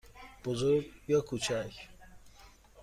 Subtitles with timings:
[0.45, 1.71] بزرگ یا کوچک؟